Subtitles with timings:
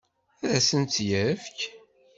[0.45, 1.59] Ad asen-tt-yefk?